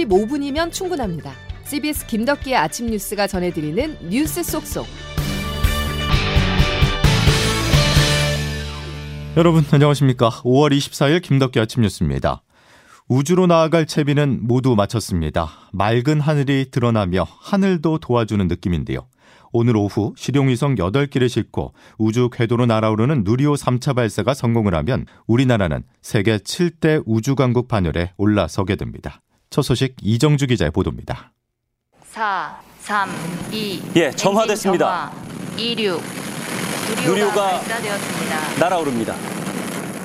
[0.00, 1.32] 15분이면 충분합니다.
[1.64, 4.86] CBS 김덕기의 아침 뉴스가 전해드리는 뉴스 속속.
[9.36, 10.30] 여러분 안녕하십니까.
[10.30, 12.42] 5월 24일 김덕기 아침 뉴스입니다.
[13.08, 15.50] 우주로 나아갈 채비는 모두 마쳤습니다.
[15.72, 19.06] 맑은 하늘이 드러나며 하늘도 도와주는 느낌인데요.
[19.52, 26.38] 오늘 오후 실용위성 8개를 싣고 우주 궤도로 날아오르는 누리호 3차 발사가 성공을 하면 우리나라는 세계
[26.38, 29.20] 7대 우주강국 반열에 올라서게 됩니다.
[29.50, 31.32] 첫 소식 이정주 기자의 보도입니다.
[32.04, 33.10] 4, 3,
[33.52, 33.82] 2.
[33.96, 35.12] 예, 점화됐습니다.
[35.58, 36.00] 26.
[37.04, 38.58] 누리호가 발사되었습니다.
[38.60, 39.14] 날아오릅니다.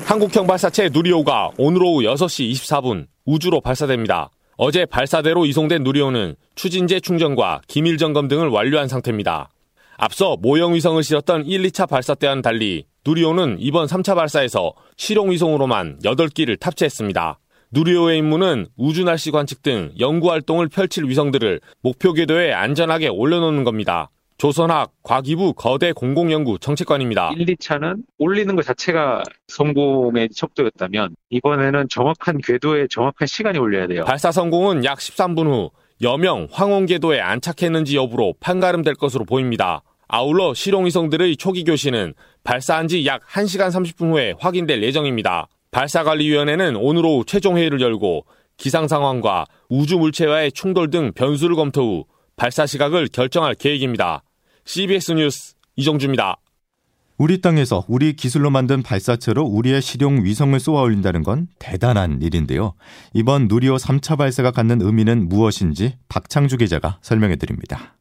[0.04, 4.30] 한국형 발사체 누리호가 오늘 오후 6시 24분 우주로 발사됩니다.
[4.56, 9.50] 어제 발사대로 이송된 누리호는 추진제 충전과 기밀 점검 등을 완료한 상태입니다.
[9.96, 15.98] 앞서 모형 위성을 실었던 1, 2차 발사 때와는 달리 누리호는 이번 3차 발사에서 실용 위성으로만
[16.04, 17.38] 8기를 탑재했습니다.
[17.72, 24.10] 누리호의 임무는 우주 날씨 관측 등 연구 활동을 펼칠 위성들을 목표 궤도에 안전하게 올려놓는 겁니다.
[24.38, 27.32] 조선학 과기부 거대 공공연구 정책관입니다.
[27.36, 34.04] 1, 2차는 올리는 것 자체가 성공의 척도였다면 이번에는 정확한 궤도에 정확한 시간이 올려야 돼요.
[34.04, 35.70] 발사 성공은 약 13분 후
[36.02, 39.82] 여명 황혼 궤도에 안착했는지 여부로 판가름될 것으로 보입니다.
[40.06, 42.12] 아울러 실용위성들의 초기 교시는
[42.44, 45.48] 발사한 지 약 1시간 30분 후에 확인될 예정입니다.
[45.70, 52.04] 발사관리위원회는 오늘 오후 최종 회의를 열고 기상 상황과 우주 물체와의 충돌 등 변수를 검토 후
[52.36, 54.22] 발사 시각을 결정할 계획입니다.
[54.64, 56.36] CBS 뉴스 이정주입니다.
[57.18, 62.74] 우리 땅에서 우리 기술로 만든 발사체로 우리의 실용 위성을 쏘아 올린다는 건 대단한 일인데요.
[63.14, 67.96] 이번 누리호 3차 발사가 갖는 의미는 무엇인지 박창주 기자가 설명해 드립니다.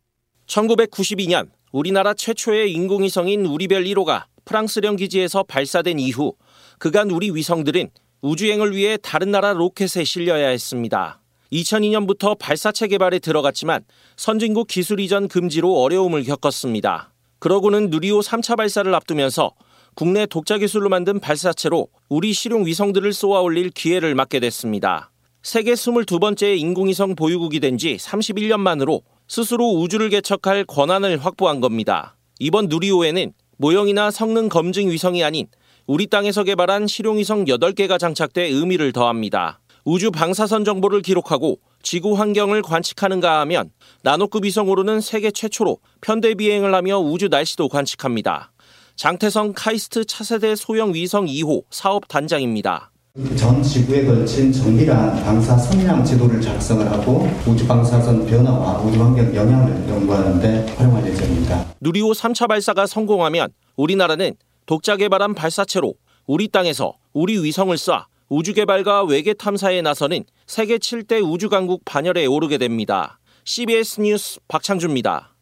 [0.48, 6.34] 1992년 우리나라 최초의 인공위성인 우리별 1호가 프랑스령 기지에서 발사된 이후
[6.78, 7.90] 그간 우리 위성들은
[8.22, 11.22] 우주행을 위해 다른 나라 로켓에 실려야 했습니다.
[11.52, 13.84] 2002년부터 발사체 개발에 들어갔지만
[14.18, 17.14] 선진국 기술 이전 금지로 어려움을 겪었습니다.
[17.40, 19.52] 그러고는 누리호 3차 발사를 앞두면서
[19.94, 25.12] 국내 독자 기술로 만든 발사체로 우리 실용 위성들을 쏘아 올릴 기회를 맞게 됐습니다.
[25.44, 32.18] 세계 22번째 인공위성 보유국이 된 지 31년 만으로 스스로 우주를 개척할 권한을 확보한 겁니다.
[32.40, 35.48] 이번 누리호에는 모형이나 성능 검증 위성이 아닌
[35.88, 39.60] 우리 땅에서 개발한 실용위성 8개가 장착돼 의미를 더합니다.
[39.84, 43.70] 우주 방사선 정보를 기록하고 지구 환경을 관측하는가 하면
[44.02, 48.52] 나노급 위성으로는 세계 최초로 편대 비행을 하며 우주 날씨도 관측합니다.
[48.96, 52.92] 장태성 카이스트 차세대 소형 위성 2호 사업 단장입니다.
[53.38, 59.88] 전 지구에 걸친 정밀한 방사 성량 지도를 작성을 하고 우주 방사선 변화와 우주 환경 영향을
[59.88, 61.76] 연구하는 데 활용할 예정입니다.
[61.80, 64.34] 누리호 3차 발사가 성공하면 우리나라는
[64.66, 65.96] 독자 개발한 발사체로
[66.26, 72.26] 우리 땅에서 우리 위성을 쏴 우주 개발과 외계 탐사에 나서는 세계 7대 우주 강국 반열에
[72.26, 73.20] 오르게 됩니다.
[73.44, 75.36] CBS 뉴스 박창주입니다.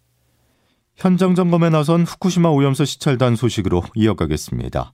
[0.95, 4.93] 현장 점검에 나선 후쿠시마 오염수 시찰단 소식으로 이어가겠습니다.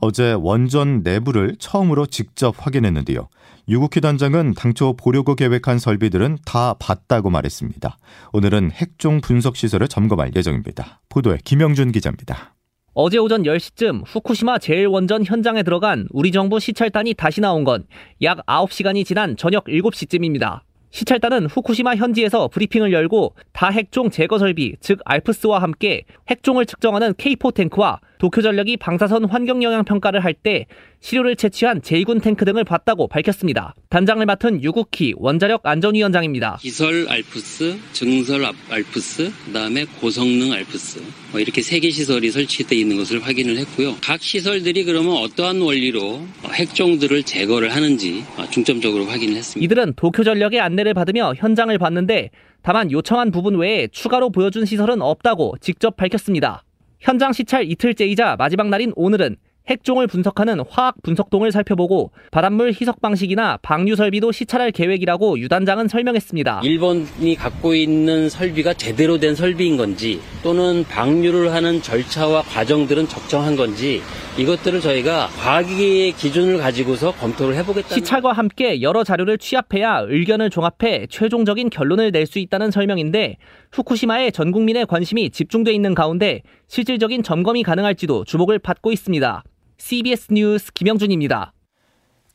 [0.00, 3.28] 어제 원전 내부를 처음으로 직접 확인했는데요.
[3.68, 7.98] 유국희 단장은 당초 보려고 계획한 설비들은 다 봤다고 말했습니다.
[8.32, 11.00] 오늘은 핵종 분석 시설을 점검할 예정입니다.
[11.08, 12.54] 보도에 김영준 기자입니다.
[13.00, 17.86] 어제 오전 10시쯤 후쿠시마 제1원전 현장에 들어간 우리 정부 시찰단이 다시 나온 건
[18.22, 20.62] 약 9시간이 지난 저녁 7시쯤입니다.
[20.90, 27.54] 시찰단은 후쿠시마 현지에서 브리핑을 열고 다 핵종 제거 설비, 즉 알프스와 함께 핵종을 측정하는 K4
[27.54, 30.66] 탱크와 도쿄전력이 방사선 환경 영향 평가를 할 때
[31.00, 33.74] 시료를 채취한 제2군 탱크 등을 봤다고 밝혔습니다.
[33.88, 36.58] 단장을 맡은 유국희 원자력 안전위원장입니다.
[36.60, 41.00] 기설 알프스, 증설 알프스, 그다음에 고성능 알프스
[41.32, 43.94] 뭐 이렇게 세 개 시설이 설치되어 있는 것을 확인을 했고요.
[44.02, 46.20] 각 시설들이 그러면 어떠한 원리로
[46.52, 49.64] 핵종들을 제거를 하는지 중점적으로 확인을 했습니다.
[49.64, 52.30] 이들은 도쿄전력의 안내를 받으며 현장을 봤는데
[52.62, 56.64] 다만 요청한 부분 외에 추가로 보여준 시설은 없다고 직접 밝혔습니다.
[57.00, 59.36] 현장 시찰 이틀째이자 마지막 날인 오늘은
[59.68, 66.62] 핵종을 분석하는 화학 분석동을 살펴보고 바닷물 희석 방식이나 방류 설비도 시찰할 계획이라고 유 단장은 설명했습니다.
[66.64, 74.00] 일본이 갖고 있는 설비가 제대로 된 설비인 건지 또는 방류를 하는 절차와 과정들은 적정한 건지
[74.38, 77.94] 이것들을 저희가 과학의 기준을 가지고서 검토를 해보겠다.
[77.94, 83.36] 시찰과 함께 여러 자료를 취합해야 의견을 종합해 최종적인 결론을 낼 수 있다는 설명인데
[83.72, 89.42] 후쿠시마에 전 국민의 관심이 집중돼 있는 가운데 실질적인 점검이 가능할지도 주목을 받고 있습니다.
[89.78, 91.52] CBS 뉴스 김영준입니다.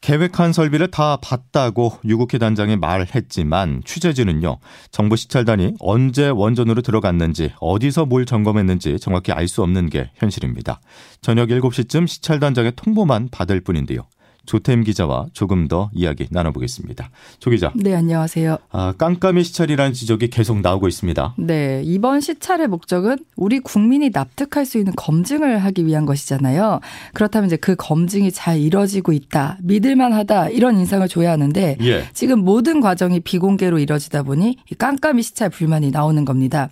[0.01, 4.57] 계획한 설비를 다 봤다고 유국희 단장이 말했지만 취재진은요
[4.91, 10.81] 정부 시찰단이 언제 원전으로 들어갔는지 어디서 뭘 점검했는지 정확히 알 수 없는 게 현실입니다.
[11.21, 14.01] 저녁 7시쯤 시찰단장의 통보만 받을 뿐인데요.
[14.45, 17.09] 조태임 기자와 조금 더 이야기 나눠보겠습니다.
[17.39, 17.71] 조 기자.
[17.75, 18.57] 네, 안녕하세요.
[18.71, 21.35] 아, 깜깜이 시찰이라는 지적이 계속 나오고 있습니다.
[21.37, 26.81] 네, 이번 시찰의 목적은 우리 국민이 납득할 수 있는 검증을 하기 위한 것이잖아요.
[27.13, 32.05] 그렇다면 이제 그 검증이 잘 이뤄지고 있다, 믿을만하다 이런 인상을 줘야 하는데 예.
[32.13, 36.69] 지금 모든 과정이 비공개로 이뤄지다 보니 이 깜깜이 시찰 불만이 나오는 겁니다.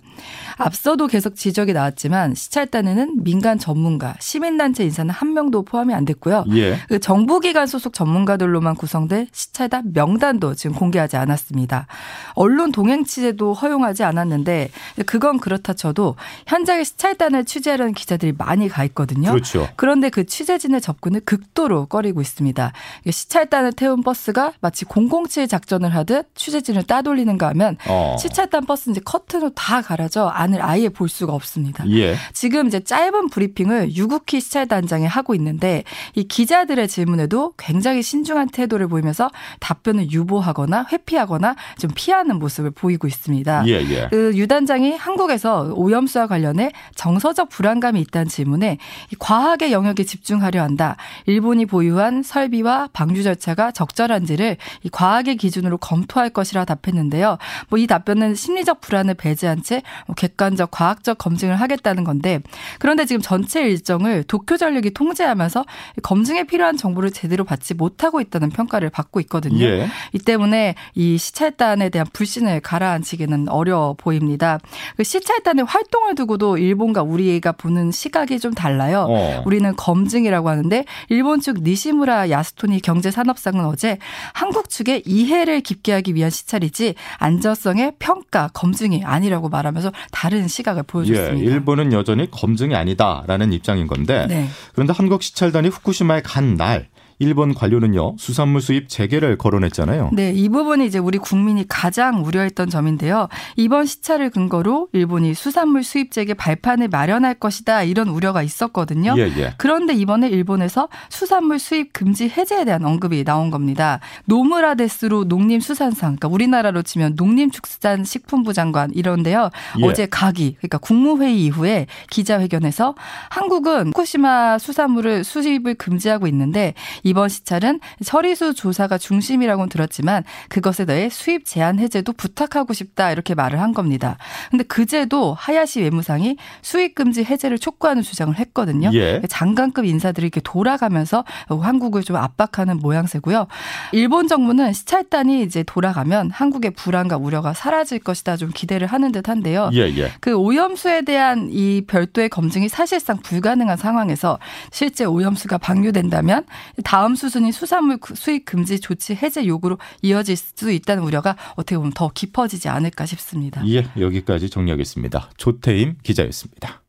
[0.58, 6.44] 앞서도 계속 지적이 나왔지만 시찰단에는 민간 전문가, 시민단체 인사는 한 명도 포함이 안 됐고요.
[6.54, 6.76] 예.
[6.88, 11.86] 그 정부기관 소속 전문가들로만 구성된 시찰단 명단도 지금 공개하지 않았습니다.
[12.34, 14.70] 언론 동행 취재도 허용하지 않았는데
[15.06, 16.16] 그건 그렇다 쳐도
[16.46, 19.30] 현장에 시찰단을 취재하려는 기자들이 많이 가 있거든요.
[19.30, 19.68] 그렇죠.
[19.76, 22.72] 그런데 그 취재진의 접근을 극도로 꺼리고 있습니다.
[23.08, 28.16] 시찰단을 태운 버스가 마치 007 작전을 하듯 취재진을 따돌리는가 하면 어.
[28.18, 31.88] 시찰단 버스 이제 커튼으로 다 가려져 안을 아예 볼 수가 없습니다.
[31.90, 32.16] 예.
[32.32, 39.30] 지금 이제 짧은 브리핑을 유국희 시찰단장이 하고 있는데 이 기자들의 질문에도 굉장히 신중한 태도를 보이면서
[39.60, 43.64] 답변을 유보하거나 회피하거나 좀 피하는 모습을 보이고 있습니다.
[43.68, 44.08] 예, 예.
[44.10, 48.78] 그 유단장이 한국에서 오염수와 관련해 정서적 불안감이 있다는 질문에
[49.10, 50.96] 이 과학의 영역에 집중하려 한다.
[51.26, 57.36] 일본이 보유한 설비와 방류 절차가 적절한지를 이 과학의 기준으로 검토할 것이라 답했는데요.
[57.68, 62.40] 뭐 이 답변은 심리적 불안을 배제한 채뭐 객관적 과학적 검증을 하겠다는 건데
[62.78, 65.64] 그런데 지금 전체 일정을 도쿄 전력이 통제하면서
[66.04, 69.64] 검증에 필요한 정보를 제대로 받지 못하고 있다는 평가를 받고 있거든요.
[69.64, 69.88] 예.
[70.12, 74.58] 이 때문에 이 시찰단에 대한 불신을 가라앉히기는 어려워 보입니다.
[74.96, 79.06] 그 시찰단의 활동을 두고도 일본과 우리가 보는 시각이 좀 달라요.
[79.08, 79.42] 어.
[79.46, 83.98] 우리는 검증이라고 하는데 일본 측 니시무라 야스토니 경제산업상은 어제
[84.32, 91.38] 한국 측의 이해를 깊게 하기 위한 시찰이지 안전성의 평가 검증이 아니라고 말하면서 다른 시각을 보여줬습니다.
[91.38, 94.48] 예, 일본은 여전히 검증이 아니다라는 입장인 건데 네.
[94.74, 96.88] 그런데 한국 시찰단이 후쿠시마에 간 날
[97.22, 100.10] 일본 관료는요 수산물 수입 재개를 거론했잖아요.
[100.12, 103.28] 네, 이 부분이 이제 우리 국민이 가장 우려했던 점인데요.
[103.56, 109.14] 이번 시찰을 근거로 일본이 수산물 수입 재개 발판을 마련할 것이다 이런 우려가 있었거든요.
[109.16, 109.54] 예, 예.
[109.56, 114.00] 그런데 이번에 일본에서 수산물 수입 금지 해제에 대한 언급이 나온 겁니다.
[114.24, 119.50] 노무라 데스로 농림수산상, 그러니까 우리나라로 치면 농림축산식품부 장관 이런데요.
[119.78, 119.84] 예.
[119.84, 122.96] 어제 가기, 그러니까 국무회의 이후에 기자회견에서
[123.30, 131.44] 한국은 후쿠시마 수산물을 수입을 금지하고 있는데 이번 시찰은 처리수 조사가 중심이라고는 들었지만 그것에 더해 수입
[131.44, 134.16] 제한 해제도 부탁하고 싶다 이렇게 말을 한 겁니다.
[134.50, 138.90] 근데 그제도 하야시 외무상이 수입 금지 해제를 촉구하는 주장을 했거든요.
[138.94, 139.20] 예.
[139.28, 143.46] 장관급 인사들이 이렇게 돌아가면서 한국을 좀 압박하는 모양새고요.
[143.92, 149.70] 일본 정부는 시찰단이 이제 돌아가면 한국의 불안과 우려가 사라질 것이다 좀 기대를 하는 듯한데요.
[149.74, 150.12] 예, 예.
[150.20, 154.38] 그 오염수에 대한 이 별도의 검증이 사실상 불가능한 상황에서
[154.70, 156.44] 실제 오염수가 방류된다면
[156.92, 162.10] 다음 수순인 수산물 수입 금지 조치 해제 요구로 이어질 수 있다는 우려가 어떻게 보면 더
[162.12, 163.66] 깊어지지 않을까 싶습니다.
[163.66, 165.30] 예, 여기까지 정리하겠습니다.
[165.38, 166.81] 조태임 기자였습니다.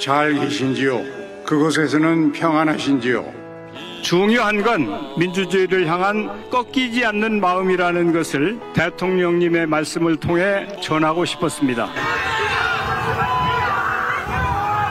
[0.00, 1.02] 잘 계신지요?
[1.44, 3.38] 그곳에서는 평안하신지요?
[4.02, 11.88] 중요한 건 민주주의를 향한 꺾이지 않는 마음이라는 것을 대통령님의 말씀을 통해 전하고 싶었습니다.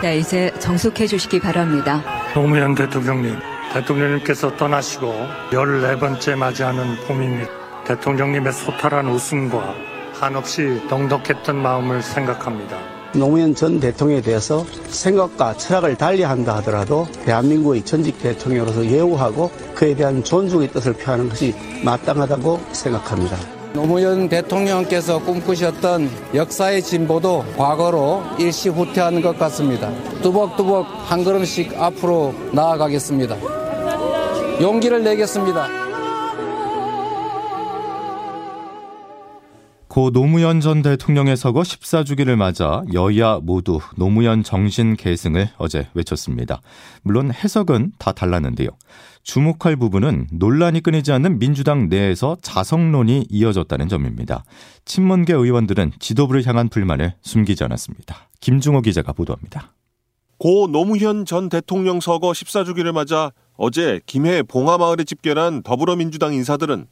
[0.01, 2.03] 네, 이제 정숙해 주시기 바랍니다.
[2.33, 3.35] 노무현 대통령님,
[3.73, 7.49] 대통령님께서 떠나시고 14번째 맞이하는 봄입니다.
[7.85, 9.73] 대통령님의 소탈한 웃음과
[10.19, 12.96] 한없이 넉넉했던 마음을 생각합니다.
[13.13, 20.71] 노무현 전 대통령에 대해서 생각과 철학을 달리한다 하더라도 대한민국의 전직 대통령으로서 예우하고 그에 대한 존중의
[20.71, 23.37] 뜻을 표하는 것이 마땅하다고 생각합니다.
[23.73, 29.91] 노무현 대통령께서 꿈꾸셨던 역사의 진보도 과거로 일시 후퇴하는 것 같습니다.
[30.21, 33.37] 뚜벅뚜벅 한 걸음씩 앞으로 나아가겠습니다.
[34.61, 35.86] 용기를 내겠습니다.
[39.97, 46.61] 고 노무현 전 대통령의 서거 14주기를 맞아 여야 모두 노무현 정신 계승을 어제 외쳤습니다.
[47.01, 48.69] 물론 해석은 다 달랐는데요.
[49.23, 54.43] 주목할 부분은 논란이 끊이지 않는 민주당 내에서 자성론이 이어졌다는 점입니다.
[54.85, 58.29] 친문계 의원들은 지도부를 향한 불만을 숨기지 않았습니다.
[58.39, 59.73] 김중호 기자가 보도합니다.
[60.37, 66.85] 고 노무현 전 대통령 서거 14주기를 맞아 어제 김해 봉하마을에 집결한 더불어민주당 인사들은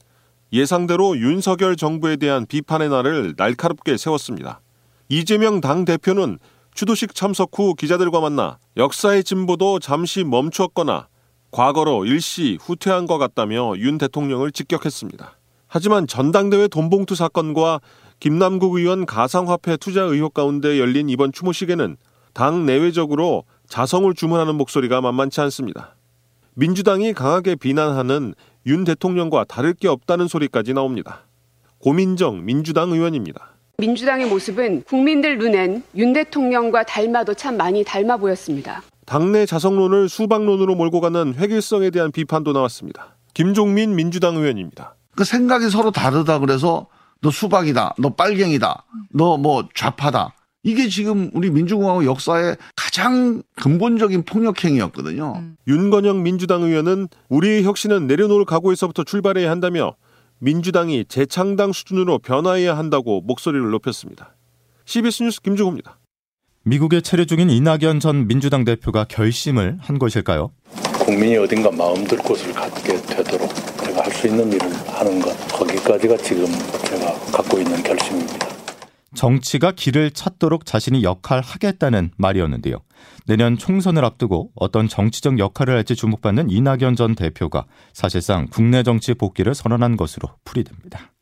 [0.53, 4.61] 예상대로 윤석열 정부에 대한 비판의 날을 날카롭게 세웠습니다.
[5.09, 6.39] 이재명 당 대표는
[6.73, 11.07] 추도식 참석 후 기자들과 만나 역사의 진보도 잠시 멈추었거나
[11.51, 15.37] 과거로 일시 후퇴한 것 같다며 윤 대통령을 직격했습니다.
[15.67, 17.79] 하지만 전당대회 돈봉투 사건과
[18.19, 21.97] 김남국 의원 가상화폐 투자 의혹 가운데 열린 이번 추모식에는
[22.33, 25.95] 당 내외적으로 자성을 주문하는 목소리가 만만치 않습니다.
[26.55, 28.35] 민주당이 강하게 비난하는
[28.67, 31.21] 윤 대통령과 다를 게 없다는 소리까지 나옵니다.
[31.79, 33.53] 고민정 민주당 의원입니다.
[33.77, 38.81] 민주당의 모습은 국민들 눈엔 윤 대통령과 닮아도 참 많이 닮아 보였습니다.
[39.05, 43.17] 당내 자성론을 수박론으로 몰고 가는 획일성에 대한 비판도 나왔습니다.
[43.33, 44.95] 김종민 민주당 의원입니다.
[45.15, 46.87] 그 생각이 서로 다르다 그래서
[47.21, 50.33] 너 수박이다, 너 빨갱이다, 너 뭐 좌파다.
[50.65, 55.33] 이게 지금 우리 민주공화국 역사의 가장 근본적인 폭력행위였거든요.
[55.37, 55.55] 음.
[55.67, 59.95] 윤건영 민주당 의원은 우리의 혁신은 내려놓을 각오에서부터 출발해야 한다며
[60.39, 64.35] 민주당이 재창당 수준으로 변화해야 한다고 목소리를 높였습니다.
[64.85, 65.99] CBS 뉴스 김주호입니다.
[66.63, 70.51] 미국에 체류 중인 이낙연 전 민주당 대표가 결심을 한 것일까요?
[70.97, 73.53] 국민이 어딘가 마음들 곳을 갖게 되도록
[73.83, 76.47] 제가 할 수 있는 일을 하는 것 거기까지가 지금
[76.85, 78.54] 제가 갖고 있는 결심입니다.
[79.15, 82.77] 정치가 길을 찾도록 자신이 역할하겠다는 말이었는데요.
[83.25, 89.55] 내년 총선을 앞두고 어떤 정치적 역할을 할지 주목받는 이낙연 전 대표가 사실상 국내 정치 복귀를
[89.55, 91.14] 선언한 것으로 풀이됩니다.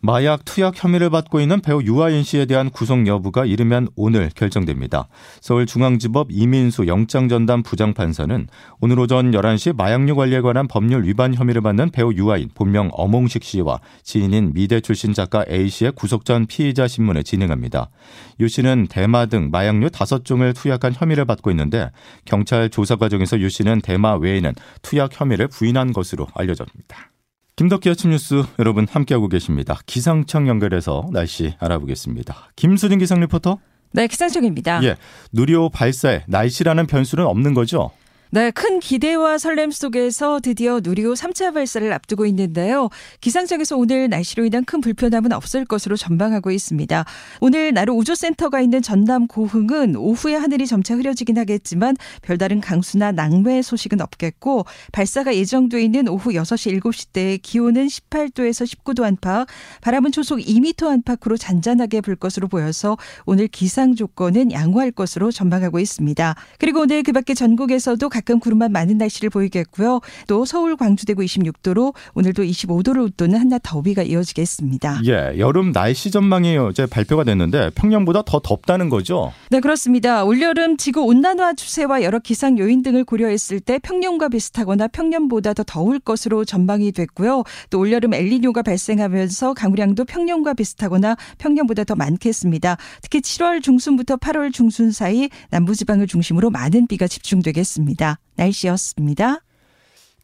[0.00, 5.08] 마약 투약 혐의를 받고 있는 배우 유아인 씨에 대한 구속 여부가 이르면 오늘 결정됩니다.
[5.40, 8.46] 서울중앙지법 이민수 영장전담 부장판사는
[8.80, 13.80] 오늘 오전 11시 마약류 관리에 관한 법률 위반 혐의를 받는 배우 유아인 본명 어몽식 씨와
[14.04, 17.90] 지인인 미대 출신 작가 A 씨의 구속 전 피의자 신문을 진행합니다.
[18.38, 21.90] 유 씨는 대마 등 마약류 5종을 투약한 혐의를 받고 있는데
[22.24, 24.52] 경찰 조사 과정에서 유 씨는 대마 외에는
[24.82, 27.10] 투약 혐의를 부인한 것으로 알려졌습니다.
[27.58, 29.80] 김덕기 아침 뉴스 여러분 함께하고 계십니다.
[29.84, 32.52] 기상청 연결해서 날씨 알아보겠습니다.
[32.54, 33.58] 김수진 기상 리포터.
[33.90, 34.84] 네, 기상청입니다.
[34.84, 34.94] 예,
[35.32, 37.90] 누리호 발사에 날씨라는 변수는 없는 거죠?
[38.30, 42.90] 네, 큰 기대와 설렘 속에서 드디어 누리호 3차 발사를 앞두고 있는데요.
[43.22, 47.06] 기상청에서 오늘 날씨로 인한 큰 불편함은 없을 것으로 전망하고 있습니다.
[47.40, 54.02] 오늘 나루 우주센터가 있는 전남 고흥은 오후에 하늘이 점차 흐려지긴 하겠지만 별다른 강수나 낭매 소식은
[54.02, 59.48] 없겠고 발사가 예정돼 있는 오후 6시 7시 때 기온은 18도에서 19도 안팎,
[59.80, 66.34] 바람은 초속 2m 안팎으로 잔잔하게 불 것으로 보여서 오늘 기상 조건은 양호할 것으로 전망하고 있습니다.
[66.58, 70.00] 그리고 오늘 그 밖에 전국에서도 가끔 구름만 많은 날씨를 보이겠고요.
[70.26, 75.02] 또 서울, 광주, 대구 26도로 오늘도 25도를 웃도는 한낮 더위가 이어지겠습니다.
[75.06, 79.32] 예, 여름 날씨 전망이 어제 발표가 됐는데 평년보다 더 덥다는 거죠?
[79.50, 80.24] 네, 그렇습니다.
[80.24, 86.00] 올여름 지구 온난화 추세와 여러 기상 요인 등을 고려했을 때 평년과 비슷하거나 평년보다 더 더울
[86.00, 87.44] 것으로 전망이 됐고요.
[87.70, 92.78] 또 올여름 엘리뇨가 발생하면서 강우량도 평년과 비슷하거나 평년보다 더 많겠습니다.
[93.00, 98.07] 특히 7월 중순부터 8월 중순 사이 남부지방을 중심으로 많은 비가 집중되겠습니다.
[98.36, 99.40] 날씨였습니다.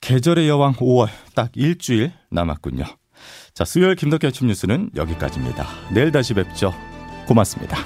[0.01, 2.85] 계절의 여왕 5월 딱 일주일 남았군요.
[3.55, 5.67] 자, 수요일 김덕기 아침 뉴스는 여기까지입니다.
[5.93, 6.75] 내일 다시 뵙죠.
[7.27, 7.79] 고맙습니다.